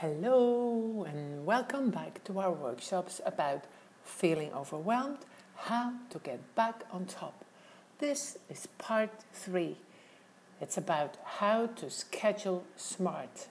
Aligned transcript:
Hello, 0.00 1.04
and 1.06 1.44
welcome 1.44 1.90
back 1.90 2.24
to 2.24 2.40
our 2.40 2.52
workshops 2.52 3.20
about 3.26 3.64
feeling 4.02 4.50
overwhelmed, 4.54 5.18
how 5.54 5.92
to 6.08 6.18
get 6.20 6.54
back 6.54 6.84
on 6.90 7.04
top. 7.04 7.44
This 7.98 8.38
is 8.48 8.66
part 8.78 9.10
three. 9.34 9.76
It's 10.58 10.78
about 10.78 11.18
how 11.22 11.66
to 11.66 11.90
schedule 11.90 12.64
smart. 12.76 13.48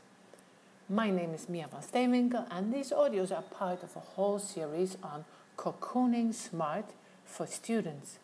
My 0.90 1.12
name 1.12 1.36
is 1.36 1.48
Mia 1.48 1.68
van 1.68 1.84
Steenwinkel, 1.84 2.48
and 2.50 2.74
these 2.74 2.90
audios 2.92 3.32
are 3.32 3.44
part 3.44 3.84
of 3.84 3.96
a 3.96 4.00
whole 4.00 4.40
series 4.40 4.98
on 5.04 5.26
cocooning 5.56 6.34
smart 6.34 6.86
for 7.26 7.46
students. 7.46 8.18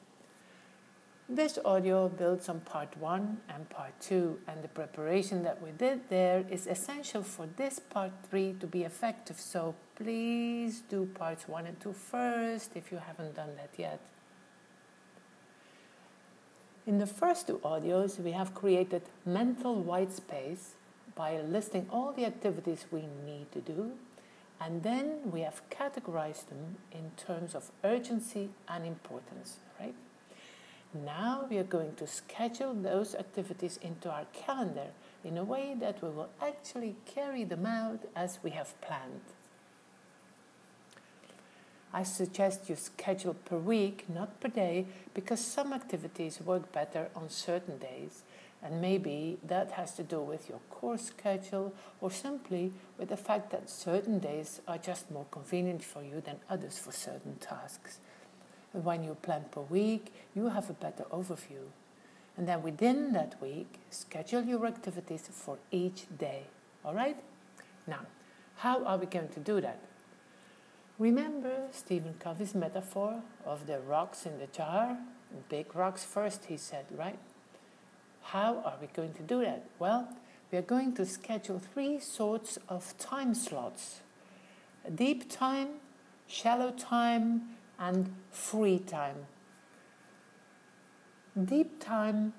This 1.27 1.57
audio 1.65 2.07
builds 2.07 2.49
on 2.49 2.59
part 2.59 2.95
one 2.99 3.39
and 3.49 3.67
part 3.67 3.99
two, 3.99 4.37
and 4.47 4.63
the 4.63 4.67
preparation 4.67 5.41
that 5.41 5.59
we 5.59 5.71
did 5.71 6.07
there 6.09 6.45
is 6.51 6.67
essential 6.67 7.23
for 7.23 7.47
this 7.57 7.79
part 7.79 8.11
three 8.29 8.53
to 8.59 8.67
be 8.67 8.83
effective. 8.83 9.39
So 9.39 9.73
please 9.95 10.83
do 10.87 11.07
parts 11.07 11.47
one 11.47 11.65
and 11.65 11.79
two 11.79 11.93
first 11.93 12.75
if 12.75 12.91
you 12.91 12.99
haven't 12.99 13.35
done 13.35 13.55
that 13.57 13.71
yet. 13.75 13.99
In 16.85 16.99
the 16.99 17.07
first 17.07 17.47
two 17.47 17.59
audios, 17.63 18.19
we 18.19 18.31
have 18.33 18.53
created 18.53 19.01
mental 19.25 19.81
white 19.81 20.13
space 20.13 20.75
by 21.15 21.41
listing 21.41 21.87
all 21.89 22.11
the 22.11 22.25
activities 22.25 22.85
we 22.91 23.05
need 23.25 23.51
to 23.51 23.61
do, 23.61 23.93
and 24.61 24.83
then 24.83 25.31
we 25.31 25.41
have 25.41 25.67
categorized 25.71 26.49
them 26.49 26.75
in 26.91 27.09
terms 27.17 27.55
of 27.55 27.71
urgency 27.83 28.51
and 28.69 28.85
importance, 28.85 29.57
right? 29.79 29.95
Now 31.03 31.45
we 31.49 31.57
are 31.57 31.63
going 31.63 31.95
to 31.95 32.07
schedule 32.07 32.73
those 32.73 33.15
activities 33.15 33.77
into 33.81 34.09
our 34.09 34.25
calendar 34.31 34.87
in 35.25 35.37
a 35.37 35.43
way 35.43 35.75
that 35.79 36.01
we 36.01 36.09
will 36.09 36.29
actually 36.41 36.95
carry 37.05 37.43
them 37.43 37.65
out 37.65 37.99
as 38.15 38.39
we 38.41 38.51
have 38.51 38.79
planned. 38.79 39.21
I 41.91 42.03
suggest 42.03 42.69
you 42.69 42.75
schedule 42.75 43.33
per 43.33 43.57
week, 43.57 44.05
not 44.07 44.39
per 44.39 44.47
day, 44.47 44.85
because 45.13 45.39
some 45.39 45.73
activities 45.73 46.39
work 46.39 46.71
better 46.71 47.09
on 47.15 47.29
certain 47.29 47.77
days. 47.77 48.23
And 48.63 48.81
maybe 48.81 49.37
that 49.43 49.71
has 49.71 49.93
to 49.95 50.03
do 50.03 50.21
with 50.21 50.49
your 50.49 50.59
course 50.69 51.03
schedule 51.03 51.73
or 51.99 52.09
simply 52.09 52.71
with 52.97 53.09
the 53.09 53.17
fact 53.17 53.51
that 53.51 53.69
certain 53.69 54.19
days 54.19 54.61
are 54.67 54.77
just 54.77 55.11
more 55.11 55.25
convenient 55.29 55.83
for 55.83 56.03
you 56.03 56.21
than 56.21 56.37
others 56.49 56.77
for 56.77 56.91
certain 56.91 57.35
tasks. 57.35 57.99
When 58.83 59.03
you 59.03 59.15
plan 59.15 59.45
per 59.51 59.61
week, 59.61 60.11
you 60.35 60.49
have 60.49 60.69
a 60.69 60.73
better 60.73 61.05
overview. 61.05 61.71
And 62.37 62.45
then 62.47 62.61
within 62.61 63.13
that 63.13 63.41
week, 63.41 63.79
schedule 63.89 64.43
your 64.43 64.65
activities 64.65 65.29
for 65.31 65.57
each 65.71 66.05
day. 66.17 66.43
All 66.83 66.93
right? 66.93 67.15
Now, 67.87 68.01
how 68.57 68.83
are 68.83 68.97
we 68.97 69.05
going 69.05 69.29
to 69.29 69.39
do 69.39 69.61
that? 69.61 69.79
Remember 70.99 71.67
Stephen 71.71 72.15
Covey's 72.19 72.53
metaphor 72.53 73.21
of 73.45 73.65
the 73.65 73.79
rocks 73.79 74.25
in 74.25 74.39
the 74.39 74.47
jar? 74.47 74.97
Big 75.47 75.73
rocks 75.73 76.03
first, 76.03 76.45
he 76.45 76.57
said, 76.57 76.85
right? 76.97 77.19
How 78.23 78.61
are 78.65 78.75
we 78.81 78.87
going 78.87 79.13
to 79.13 79.23
do 79.23 79.41
that? 79.41 79.63
Well, 79.79 80.09
we 80.51 80.57
are 80.57 80.63
going 80.63 80.93
to 80.95 81.05
schedule 81.05 81.59
three 81.59 81.99
sorts 81.99 82.57
of 82.67 82.97
time 82.97 83.33
slots 83.33 84.01
deep 84.93 85.29
time, 85.29 85.79
shallow 86.27 86.71
time, 86.71 87.54
and 87.79 88.13
free 88.31 88.79
time. 88.79 89.25
Deep 91.43 91.83
time 91.83 92.33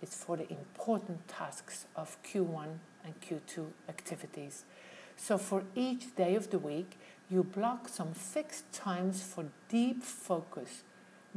is 0.00 0.14
for 0.14 0.36
the 0.36 0.48
important 0.50 1.26
tasks 1.28 1.86
of 1.96 2.16
Q1 2.22 2.78
and 3.04 3.14
Q2 3.20 3.66
activities. 3.88 4.64
So 5.16 5.38
for 5.38 5.64
each 5.74 6.14
day 6.14 6.34
of 6.34 6.50
the 6.50 6.58
week, 6.58 6.98
you 7.30 7.42
block 7.42 7.88
some 7.88 8.12
fixed 8.12 8.70
times 8.72 9.22
for 9.22 9.46
deep 9.68 10.02
focus. 10.02 10.82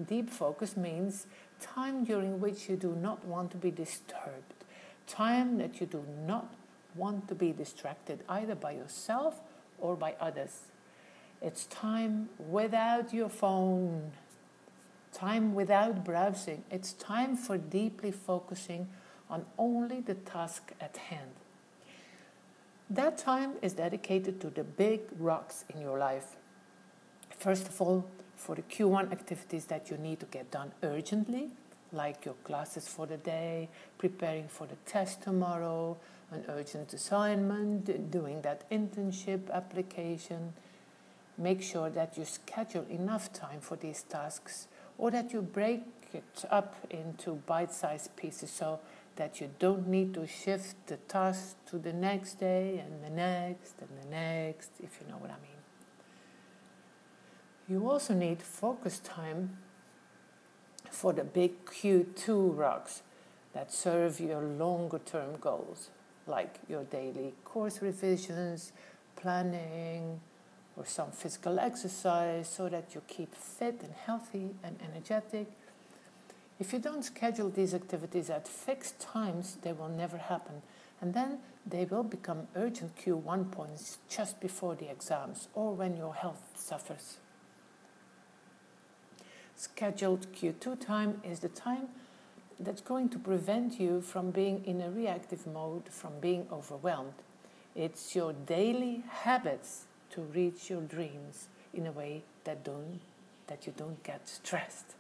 Deep 0.08 0.30
focus 0.30 0.76
means 0.76 1.28
time 1.62 2.04
during 2.04 2.40
which 2.40 2.70
you 2.70 2.76
do 2.76 2.96
not 2.96 3.24
want 3.26 3.52
to 3.52 3.58
be 3.58 3.72
disturbed, 3.72 4.66
time 5.08 5.58
that 5.58 5.80
you 5.80 5.88
do 5.88 6.04
not 6.26 6.54
want 6.96 7.28
to 7.28 7.36
be 7.36 7.52
distracted 7.52 8.24
either 8.28 8.56
by 8.56 8.72
yourself 8.72 9.42
or 9.80 9.96
by 9.96 10.16
others. 10.20 10.64
It's 11.46 11.68
time 11.68 12.30
without 12.40 13.14
your 13.14 13.30
phone, 13.30 14.14
time 15.14 15.54
without 15.54 16.04
browsing. 16.04 16.64
It's 16.72 16.94
time 16.94 17.38
for 17.38 17.56
deeply 17.56 18.12
focusing 18.12 18.88
on 19.30 19.46
only 19.60 20.00
the 20.00 20.16
task 20.16 20.72
at 20.82 20.98
hand. 20.98 21.30
That 22.90 23.20
time 23.20 23.58
is 23.62 23.74
dedicated 23.74 24.42
to 24.42 24.50
the 24.50 24.64
big 24.64 25.02
rocks 25.20 25.66
in 25.70 25.80
your 25.82 26.00
life. 26.00 26.36
First 27.38 27.68
of 27.68 27.80
all, 27.80 28.10
for 28.36 28.56
the 28.56 28.64
Q1 28.64 29.12
activities 29.12 29.66
that 29.66 29.92
you 29.92 29.98
need 29.98 30.22
to 30.22 30.26
get 30.26 30.50
done 30.50 30.72
urgently, 30.82 31.52
like 31.92 32.26
your 32.26 32.36
classes 32.44 32.88
for 32.88 33.06
the 33.06 33.18
day, 33.18 33.70
preparing 34.00 34.48
for 34.48 34.66
the 34.66 34.78
test 34.88 35.22
tomorrow, 35.22 35.96
an 36.32 36.44
urgent 36.50 36.92
assignment, 36.92 38.10
doing 38.10 38.42
that 38.42 38.68
internship 38.72 39.52
application, 39.52 40.54
make 41.38 41.62
sure 41.62 41.90
that 41.90 42.18
you 42.18 42.26
schedule 42.26 42.86
enough 42.90 43.32
time 43.34 43.60
for 43.60 43.76
these 43.76 44.04
tasks 44.04 44.68
or 44.98 45.12
that 45.12 45.34
you 45.34 45.42
break 45.42 45.84
it 46.14 46.46
up 46.50 46.76
into 46.90 47.34
bite 47.46 47.74
sized 47.74 48.16
pieces 48.16 48.50
so 48.50 48.80
that 49.16 49.40
you 49.40 49.50
don't 49.60 49.88
need 49.88 50.14
to 50.14 50.28
shift 50.28 50.76
the 50.88 50.98
task 50.98 51.56
to 51.66 51.78
the 51.78 51.94
next 51.94 52.40
day 52.40 52.84
and 52.86 53.04
the 53.04 53.10
next 53.10 53.76
and 53.80 53.90
the 54.04 54.10
next, 54.10 54.72
if 54.82 55.00
you 55.02 55.08
know 55.10 55.18
what 55.18 55.30
I 55.30 55.36
mean. 55.42 55.52
You 57.68 57.90
also 57.90 58.14
need 58.14 58.42
focus 58.42 59.00
time 59.00 59.58
for 60.92 61.14
the 61.14 61.24
big 61.24 61.66
Q2 61.66 62.58
rocks 62.58 63.02
that 63.54 63.72
serve 63.72 64.20
your 64.20 64.42
longer 64.42 65.00
term 65.00 65.38
goals, 65.40 65.90
like 66.28 66.60
your 66.70 66.84
daily 66.84 67.34
course 67.44 67.82
revisions, 67.82 68.72
planning, 69.16 70.20
or 70.78 70.86
some 70.86 71.12
physical 71.12 71.60
exercise 71.60 72.50
so 72.50 72.70
that 72.70 72.94
you 72.94 73.02
keep 73.08 73.34
fit 73.34 73.82
and 73.82 73.94
healthy 74.06 74.50
and 74.64 74.78
energetic. 74.84 75.48
If 76.60 76.74
you 76.74 76.80
don't 76.80 77.04
schedule 77.04 77.50
these 77.50 77.74
activities 77.74 78.30
at 78.30 78.48
fixed 78.48 79.00
times, 79.00 79.58
they 79.62 79.74
will 79.74 79.90
never 79.90 80.18
happen. 80.18 80.62
And 81.02 81.14
then 81.14 81.40
they 81.66 81.86
will 81.86 82.04
become 82.04 82.48
urgent 82.56 82.96
Q1 82.96 83.52
points 83.52 83.98
just 84.10 84.40
before 84.40 84.76
the 84.76 84.90
exams 84.90 85.48
or 85.54 85.74
when 85.74 85.98
your 85.98 86.14
health 86.14 86.42
suffers. 86.56 87.18
Scheduled 89.56 90.28
Q2 90.34 90.86
time 90.86 91.22
is 91.24 91.40
the 91.40 91.50
time 91.50 91.88
that's 92.60 92.82
going 92.82 93.10
to 93.10 93.20
prevent 93.20 93.80
you 93.80 94.02
from 94.02 94.32
being 94.32 94.64
in 94.66 94.82
a 94.82 94.90
reactive 94.90 95.46
mode, 95.48 95.90
from 95.90 96.20
being 96.22 96.48
overwhelmed. 96.52 97.14
It's 97.76 98.16
your 98.16 98.32
daily 98.32 99.04
habits 99.10 99.86
to 100.16 100.22
reach 100.22 100.70
your 100.70 100.82
dreams 100.82 101.48
in 101.74 101.86
a 101.86 101.92
way 101.92 102.24
that 102.46 102.64
don't 102.64 103.00
that 103.48 103.68
you 103.68 103.74
don't 103.78 104.02
get 104.04 104.28
stressed. 104.28 104.96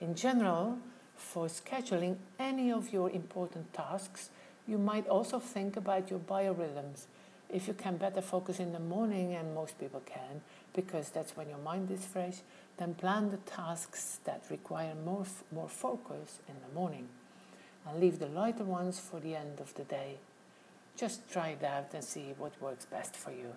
In 0.00 0.14
general, 0.14 0.78
for 1.16 1.46
scheduling 1.46 2.16
any 2.38 2.72
of 2.72 2.92
your 2.92 3.10
important 3.10 3.72
tasks, 3.74 4.30
you 4.66 4.78
might 4.78 5.06
also 5.06 5.38
think 5.38 5.76
about 5.76 6.10
your 6.10 6.18
biorhythms. 6.18 7.06
If 7.50 7.68
you 7.68 7.74
can 7.74 7.96
better 7.96 8.22
focus 8.22 8.58
in 8.58 8.72
the 8.72 8.78
morning, 8.78 9.34
and 9.34 9.54
most 9.54 9.78
people 9.78 10.00
can, 10.06 10.40
because 10.72 11.10
that's 11.10 11.36
when 11.36 11.48
your 11.48 11.58
mind 11.58 11.90
is 11.90 12.06
fresh, 12.06 12.38
then 12.78 12.94
plan 12.94 13.30
the 13.30 13.36
tasks 13.38 14.20
that 14.24 14.44
require 14.50 14.94
more, 15.04 15.26
more 15.52 15.68
focus 15.68 16.38
in 16.48 16.54
the 16.66 16.74
morning 16.74 17.08
and 17.86 18.00
leave 18.00 18.18
the 18.18 18.28
lighter 18.28 18.64
ones 18.64 18.98
for 18.98 19.20
the 19.20 19.34
end 19.34 19.60
of 19.60 19.74
the 19.74 19.84
day. 19.84 20.16
Just 20.96 21.30
try 21.30 21.48
it 21.48 21.64
out 21.64 21.92
and 21.92 22.04
see 22.04 22.34
what 22.38 22.52
works 22.62 22.86
best 22.86 23.16
for 23.16 23.32
you. 23.32 23.52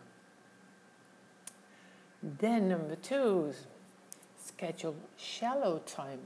Then 2.25 2.69
number 2.69 2.95
two, 2.95 3.47
is 3.49 3.65
schedule 4.41 4.95
shallow 5.17 5.81
time. 5.85 6.19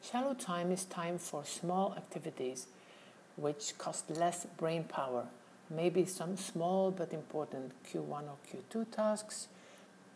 Shallow 0.00 0.34
time 0.34 0.70
is 0.70 0.84
time 0.84 1.18
for 1.18 1.44
small 1.44 1.94
activities 1.96 2.68
which 3.34 3.76
cost 3.76 4.08
less 4.08 4.46
brain 4.56 4.84
power. 4.84 5.26
Maybe 5.68 6.04
some 6.04 6.36
small 6.36 6.92
but 6.92 7.12
important 7.12 7.72
Q1 7.82 8.22
or 8.22 8.36
Q2 8.48 8.92
tasks. 8.92 9.48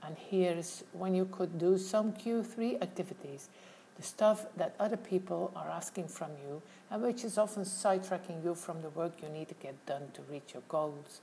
And 0.01 0.17
here's 0.17 0.85
when 0.93 1.17
you 1.17 1.25
could 1.25 1.59
do 1.59 1.77
some 1.77 2.13
Q3 2.13 2.81
activities, 2.81 3.49
the 3.97 4.05
stuff 4.05 4.47
that 4.57 4.77
other 4.79 4.97
people 4.97 5.51
are 5.57 5.69
asking 5.69 6.07
from 6.07 6.31
you 6.47 6.63
and 6.89 7.03
which 7.03 7.25
is 7.25 7.37
often 7.37 7.65
sidetracking 7.65 8.45
you 8.45 8.55
from 8.55 8.81
the 8.81 8.91
work 8.91 9.15
you 9.21 9.29
need 9.29 9.49
to 9.49 9.55
get 9.55 9.87
done 9.87 10.03
to 10.15 10.23
reach 10.31 10.55
your 10.55 10.63
goals 10.69 11.21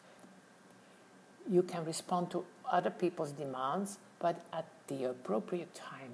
you 1.49 1.63
can 1.63 1.85
respond 1.85 2.31
to 2.31 2.45
other 2.71 2.89
people's 2.89 3.31
demands, 3.31 3.97
but 4.19 4.43
at 4.53 4.65
the 4.87 5.05
appropriate 5.05 5.73
time. 5.73 6.11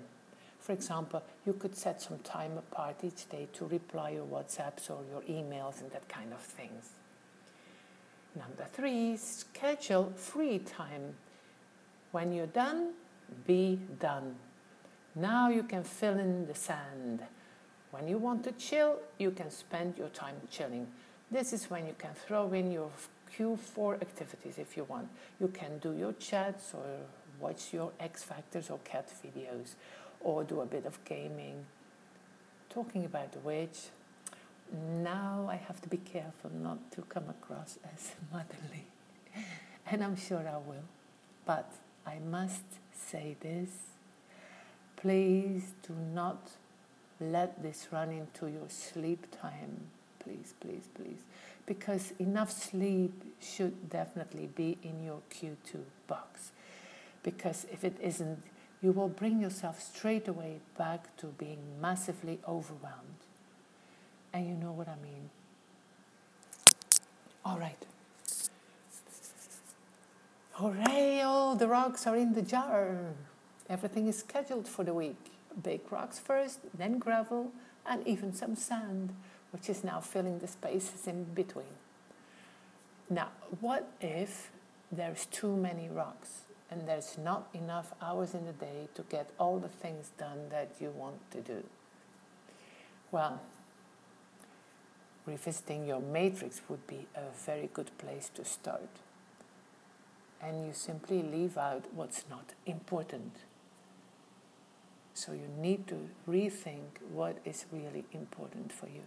For 0.60 0.74
example, 0.74 1.24
you 1.46 1.54
could 1.54 1.76
set 1.76 2.02
some 2.02 2.20
time 2.20 2.58
apart 2.58 2.98
each 3.04 3.30
day 3.30 3.48
to 3.54 3.66
reply 3.66 4.12
your 4.12 4.26
WhatsApps 4.26 4.90
or 4.90 5.00
your 5.10 5.22
emails 5.22 5.82
and 5.82 5.92
that 5.92 6.08
kind 6.10 6.34
of 6.34 6.42
things. 6.42 6.90
Number 8.36 8.66
three, 8.72 9.18
schedule 9.18 10.14
free 10.16 10.60
time. 10.60 11.16
When 12.12 12.34
you're 12.34 12.48
done, 12.48 12.94
be 13.48 13.80
done. 14.00 14.36
Now 15.16 15.50
you 15.50 15.64
can 15.64 15.84
fill 15.84 16.20
in 16.20 16.46
the 16.46 16.56
sand. 16.56 17.22
When 17.92 18.08
you 18.08 18.18
want 18.18 18.44
to 18.44 18.52
chill, 18.52 18.98
you 19.18 19.32
can 19.32 19.50
spend 19.50 19.98
your 19.98 20.10
time 20.10 20.36
chilling. 20.52 20.88
This 21.32 21.54
is 21.54 21.70
when 21.70 21.88
you 21.88 21.96
can 21.98 22.12
throw 22.14 22.52
in 22.54 22.72
your 22.72 22.90
Q4 23.40 24.02
activities 24.02 24.58
if 24.58 24.76
you 24.76 24.84
want. 24.84 25.08
You 25.40 25.48
can 25.48 25.78
do 25.80 25.94
your 25.94 26.14
chats 26.14 26.74
or 26.74 26.86
watch 27.40 27.74
your 27.74 27.92
X 28.00 28.24
Factors 28.24 28.70
or 28.70 28.80
cat 28.80 29.10
videos 29.24 29.76
or 30.22 30.44
do 30.44 30.62
a 30.62 30.66
bit 30.66 30.86
of 30.86 31.04
gaming. 31.06 31.66
Talking 32.70 33.06
about 33.06 33.36
which, 33.44 33.78
now 34.72 35.48
I 35.50 35.56
have 35.56 35.82
to 35.82 35.90
be 35.90 35.98
careful 35.98 36.52
not 36.54 36.92
to 36.92 37.02
come 37.04 37.30
across 37.30 37.80
as 37.94 38.12
motherly. 38.32 38.86
And 39.90 40.04
I'm 40.04 40.16
sure 40.18 40.40
I 40.48 40.58
will. 40.58 40.84
But 41.46 41.72
I 42.06 42.20
must 42.20 42.64
say 42.94 43.38
this 43.40 43.70
please 44.98 45.72
do 45.88 45.94
not 46.14 46.52
let 47.22 47.64
this 47.64 47.88
run 47.92 48.12
into 48.12 48.48
your 48.48 48.68
sleep 48.68 49.28
time. 49.42 49.88
Please, 50.20 50.54
please, 50.60 50.90
please. 50.94 51.20
Because 51.70 52.14
enough 52.18 52.52
sleep 52.52 53.14
should 53.40 53.92
definitely 53.92 54.48
be 54.48 54.80
in 54.82 55.04
your 55.04 55.22
Q2 55.30 55.84
box. 56.08 56.52
Because 57.22 57.68
if 57.72 57.84
it 57.84 57.96
isn't, 58.02 58.42
you 58.82 58.92
will 58.92 59.08
bring 59.08 59.40
yourself 59.40 59.80
straight 59.80 60.28
away 60.28 60.62
back 60.80 61.16
to 61.18 61.28
being 61.28 61.60
massively 61.80 62.40
overwhelmed. 62.48 63.22
And 64.34 64.48
you 64.48 64.56
know 64.56 64.72
what 64.72 64.88
I 64.88 64.96
mean. 64.96 65.30
All 67.46 67.60
right. 67.60 67.86
Hooray, 70.54 71.22
all 71.22 71.56
the 71.56 71.68
rocks 71.68 72.08
are 72.08 72.16
in 72.16 72.34
the 72.34 72.42
jar. 72.42 72.98
Everything 73.70 74.08
is 74.08 74.18
scheduled 74.18 74.68
for 74.68 74.84
the 74.84 74.96
week. 74.96 75.32
Big 75.62 75.82
rocks 75.92 76.18
first, 76.18 76.62
then 76.76 76.98
gravel, 76.98 77.52
and 77.86 78.08
even 78.08 78.34
some 78.34 78.56
sand, 78.56 79.14
which 79.52 79.70
is 79.70 79.84
now 79.84 80.00
filling 80.00 80.40
the 80.40 80.48
spaces 80.48 81.08
in 81.08 81.24
between. 81.24 81.76
Now, 83.10 83.30
what 83.60 83.92
if 84.00 84.52
there's 84.92 85.26
too 85.26 85.56
many 85.56 85.90
rocks 85.90 86.42
and 86.70 86.88
there's 86.88 87.18
not 87.18 87.50
enough 87.54 87.94
hours 88.02 88.34
in 88.34 88.46
the 88.46 88.54
day 88.54 88.88
to 88.94 89.02
get 89.04 89.32
all 89.40 89.58
the 89.58 89.68
things 89.68 90.12
done 90.18 90.50
that 90.50 90.76
you 90.80 90.92
want 90.92 91.32
to 91.32 91.42
do? 91.42 91.64
Well, 93.12 93.42
revisiting 95.26 95.88
your 95.88 96.02
matrix 96.02 96.62
would 96.70 96.86
be 96.86 97.08
a 97.16 97.32
very 97.46 97.70
good 97.74 97.96
place 97.98 98.30
to 98.36 98.46
start. 98.46 98.90
And 100.42 100.66
you 100.66 100.74
simply 100.74 101.24
leave 101.24 101.58
out 101.58 101.86
what's 101.94 102.26
not 102.30 102.54
important. 102.66 103.38
So 105.14 105.34
you 105.34 105.50
need 105.60 105.88
to 105.88 106.10
rethink 106.28 107.02
what 107.12 107.40
is 107.44 107.66
really 107.72 108.06
important 108.14 108.72
for 108.72 108.88
you. 108.88 109.04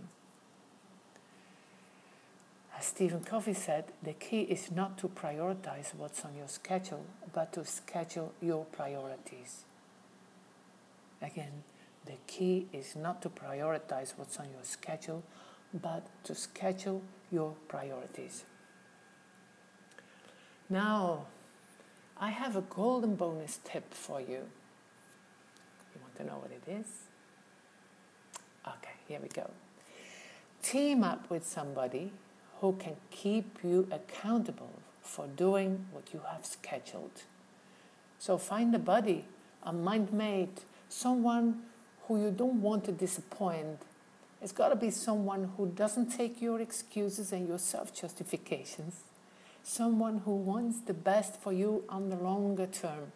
As 2.82 2.88
Stephen 2.88 3.22
Covey 3.22 3.54
said, 3.54 3.84
the 4.02 4.12
key 4.12 4.40
is 4.40 4.72
not 4.72 4.98
to 4.98 5.08
prioritize 5.08 5.94
what's 5.96 6.24
on 6.24 6.34
your 6.34 6.48
schedule, 6.48 7.06
but 7.32 7.52
to 7.52 7.64
schedule 7.64 8.32
your 8.42 8.64
priorities. 8.64 9.62
Again, 11.22 11.62
the 12.06 12.16
key 12.26 12.66
is 12.72 12.96
not 12.96 13.22
to 13.22 13.28
prioritize 13.28 14.14
what's 14.16 14.36
on 14.38 14.46
your 14.50 14.64
schedule, 14.64 15.22
but 15.72 16.08
to 16.24 16.34
schedule 16.34 17.02
your 17.30 17.54
priorities. 17.68 18.42
Now, 20.68 21.26
I 22.16 22.30
have 22.30 22.56
a 22.56 22.62
golden 22.62 23.14
bonus 23.14 23.60
tip 23.62 23.94
for 23.94 24.20
you. 24.20 24.42
You 25.94 26.00
want 26.00 26.16
to 26.16 26.24
know 26.24 26.42
what 26.42 26.50
it 26.50 26.68
is? 26.68 26.88
Okay, 28.66 28.96
here 29.06 29.20
we 29.22 29.28
go. 29.28 29.48
Team 30.64 31.04
up 31.04 31.30
with 31.30 31.46
somebody 31.46 32.10
who 32.62 32.72
can 32.78 32.96
keep 33.10 33.58
you 33.62 33.86
accountable 33.92 34.72
for 35.02 35.26
doing 35.26 35.84
what 35.92 36.14
you 36.14 36.22
have 36.30 36.46
scheduled. 36.46 37.24
So 38.18 38.38
find 38.38 38.74
a 38.74 38.78
buddy, 38.78 39.26
a 39.62 39.74
mind 39.74 40.10
mate, 40.14 40.64
someone 40.88 41.64
who 42.08 42.22
you 42.22 42.30
don't 42.30 42.62
want 42.62 42.84
to 42.86 42.92
disappoint 42.92 43.80
it's 44.42 44.50
got 44.50 44.70
to 44.70 44.76
be 44.76 44.90
someone 44.90 45.52
who 45.56 45.68
doesn't 45.68 46.06
take 46.06 46.42
your 46.42 46.60
excuses 46.60 47.32
and 47.32 47.46
your 47.46 47.60
self 47.60 47.94
justifications. 47.94 49.04
Someone 49.62 50.18
who 50.24 50.34
wants 50.34 50.80
the 50.80 50.94
best 50.94 51.40
for 51.40 51.52
you 51.52 51.84
on 51.88 52.10
the 52.10 52.16
longer 52.16 52.66
term, 52.66 53.12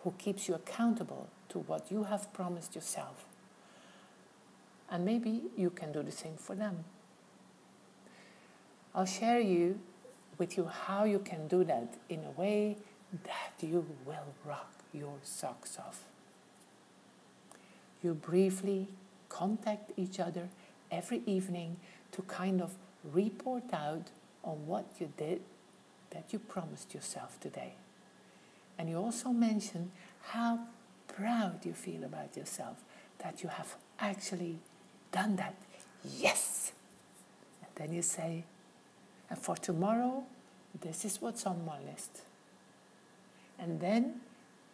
who 0.00 0.12
keeps 0.18 0.48
you 0.48 0.54
accountable 0.56 1.28
to 1.50 1.60
what 1.60 1.92
you 1.92 2.04
have 2.04 2.32
promised 2.32 2.74
yourself. 2.74 3.24
And 4.90 5.04
maybe 5.04 5.42
you 5.56 5.70
can 5.70 5.92
do 5.92 6.02
the 6.02 6.10
same 6.10 6.36
for 6.36 6.56
them. 6.56 6.84
I'll 8.94 9.06
share 9.06 9.40
you 9.40 9.80
with 10.38 10.56
you 10.56 10.66
how 10.66 11.04
you 11.04 11.18
can 11.18 11.48
do 11.48 11.64
that 11.64 11.94
in 12.08 12.20
a 12.24 12.30
way 12.40 12.76
that 13.24 13.52
you 13.60 13.86
will 14.04 14.34
rock 14.44 14.72
your 14.92 15.16
socks 15.22 15.78
off. 15.78 16.04
You 18.02 18.14
briefly 18.14 18.88
contact 19.28 19.92
each 19.96 20.20
other 20.20 20.48
every 20.90 21.22
evening 21.26 21.76
to 22.12 22.22
kind 22.22 22.60
of 22.60 22.76
report 23.12 23.64
out 23.72 24.10
on 24.44 24.66
what 24.66 24.86
you 24.98 25.12
did 25.16 25.40
that 26.10 26.32
you 26.32 26.38
promised 26.38 26.94
yourself 26.94 27.40
today. 27.40 27.74
And 28.78 28.88
you 28.88 28.96
also 28.96 29.30
mention 29.30 29.90
how 30.22 30.60
proud 31.08 31.64
you 31.64 31.72
feel 31.72 32.04
about 32.04 32.36
yourself 32.36 32.76
that 33.18 33.42
you 33.42 33.48
have 33.48 33.74
actually 33.98 34.58
done 35.10 35.36
that. 35.36 35.54
Yes! 36.04 36.72
And 37.62 37.70
then 37.74 37.94
you 37.94 38.02
say, 38.02 38.44
and 39.30 39.38
for 39.38 39.56
tomorrow, 39.56 40.24
this 40.80 41.04
is 41.04 41.20
what's 41.20 41.46
on 41.46 41.64
my 41.64 41.78
list. 41.80 42.22
And 43.58 43.80
then 43.80 44.20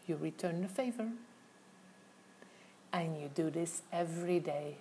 you 0.07 0.17
return 0.17 0.63
the 0.63 0.69
favor. 0.69 1.09
And 2.93 3.21
you 3.21 3.31
do 3.33 3.51
this 3.51 3.83
every 3.93 4.41
day 4.41 4.79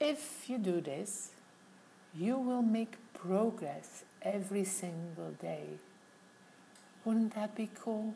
if 0.00 0.48
you 0.48 0.58
do 0.58 0.80
this, 0.80 1.32
you 2.14 2.38
will 2.38 2.62
make 2.62 2.96
progress 3.14 4.04
every 4.22 4.64
single 4.64 5.32
day. 5.32 5.66
Wouldn't 7.04 7.34
that 7.34 7.54
be 7.54 7.68
cool? 7.74 8.14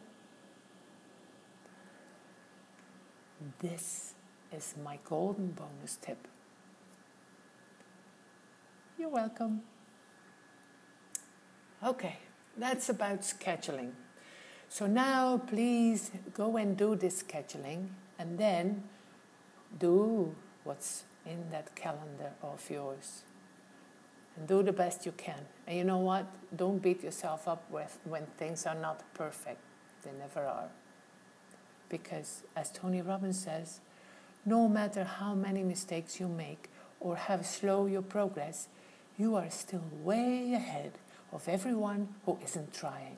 This 3.59 4.15
is 4.53 4.75
my 4.83 4.99
golden 5.05 5.53
bonus 5.53 5.99
tip. 6.01 6.29
You're 9.03 9.11
welcome. 9.11 9.63
Okay, 11.83 12.19
that's 12.57 12.89
about 12.89 13.23
scheduling. 13.23 13.91
So 14.69 14.87
now 14.87 15.39
please 15.39 16.13
go 16.33 16.57
and 16.57 16.77
do 16.77 16.95
this 16.95 17.21
scheduling 17.21 17.89
and 18.17 18.39
then 18.39 18.85
do 19.77 20.33
what's 20.63 21.03
in 21.27 21.51
that 21.51 21.75
calendar 21.75 22.31
of 22.45 22.71
yours. 22.71 23.23
And 24.37 24.47
do 24.47 24.63
the 24.63 24.73
best 24.73 25.05
you 25.05 25.11
can. 25.11 25.47
And 25.67 25.77
you 25.77 25.83
know 25.83 25.99
what? 25.99 26.27
Don't 26.55 26.81
beat 26.81 27.03
yourself 27.03 27.49
up 27.49 27.69
with 27.73 27.99
when 28.05 28.27
things 28.39 28.67
are 28.67 28.77
not 28.77 29.03
perfect. 29.15 29.59
They 30.05 30.13
never 30.17 30.47
are. 30.47 30.69
Because, 31.89 32.45
as 32.55 32.71
Tony 32.71 33.03
Robbins 33.03 33.43
says, 33.43 33.81
no 34.47 34.69
matter 34.69 35.03
how 35.03 35.35
many 35.35 35.65
mistakes 35.65 36.21
you 36.21 36.29
make 36.29 36.71
or 37.01 37.17
how 37.17 37.43
slow 37.43 37.87
your 37.87 38.03
progress, 38.03 38.69
you 39.17 39.37
are 39.37 39.51
still 39.51 39.85
way 40.03 40.53
ahead 40.55 40.93
of 41.33 41.49
everyone 41.49 42.09
who 42.25 42.39
isn't 42.45 42.73
trying. 42.73 43.17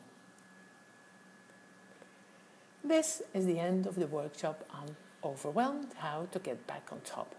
This 2.82 3.22
is 3.32 3.46
the 3.46 3.58
end 3.58 3.86
of 3.86 3.94
the 3.94 4.06
workshop 4.06 4.64
on 4.70 4.96
overwhelmed, 5.24 5.88
how 5.96 6.28
to 6.32 6.38
get 6.38 6.66
back 6.66 6.88
on 6.92 7.00
top. 7.00 7.34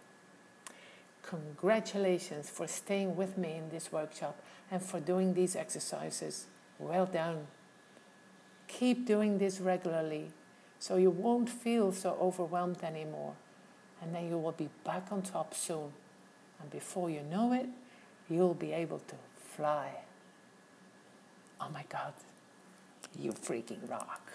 Congratulations 1.22 2.50
for 2.50 2.68
staying 2.68 3.16
with 3.16 3.38
me 3.38 3.54
in 3.54 3.70
this 3.70 3.92
workshop 3.92 4.40
and 4.72 4.82
for 4.82 5.00
doing 5.00 5.34
these 5.34 5.56
exercises. 5.56 6.46
Well 6.80 7.06
done. 7.06 7.48
Keep 8.68 9.06
doing 9.06 9.38
this 9.38 9.60
regularly 9.60 10.32
so 10.80 10.98
you 10.98 11.10
won't 11.10 11.50
feel 11.50 11.92
so 11.92 12.18
overwhelmed 12.20 12.84
anymore. 12.84 13.34
And 14.02 14.14
then 14.14 14.28
you 14.28 14.38
will 14.38 14.52
be 14.52 14.70
back 14.84 15.08
on 15.12 15.22
top 15.22 15.54
soon. 15.54 15.94
And 16.62 16.70
before 16.70 17.10
you 17.10 17.22
know 17.22 17.54
it, 17.54 17.68
you'll 18.30 18.54
be 18.54 18.72
able 18.72 19.00
to 19.00 19.16
fly. 19.56 19.90
Oh 21.62 21.70
my 21.74 21.84
God, 21.90 22.14
you 23.18 23.32
freaking 23.32 23.90
rock. 23.90 24.32